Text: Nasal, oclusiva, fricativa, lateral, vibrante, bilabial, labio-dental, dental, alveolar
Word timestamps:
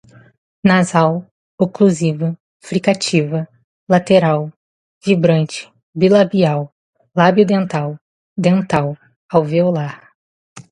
Nasal, 0.63 1.23
oclusiva, 1.59 2.29
fricativa, 2.59 3.47
lateral, 3.87 4.51
vibrante, 5.05 5.71
bilabial, 5.93 6.61
labio-dental, 7.15 7.89
dental, 8.35 8.87
alveolar 9.35 9.95